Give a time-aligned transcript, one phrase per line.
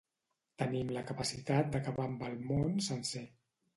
[0.61, 3.27] Tenim la capacitat d'acabar amb el món sencer.